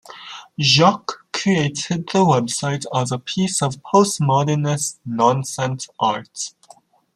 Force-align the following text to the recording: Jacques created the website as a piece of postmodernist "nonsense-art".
Jacques 0.59 1.31
created 1.31 2.07
the 2.07 2.25
website 2.25 2.85
as 2.91 3.11
a 3.11 3.19
piece 3.19 3.61
of 3.61 3.83
postmodernist 3.83 4.97
"nonsense-art". 5.05 6.55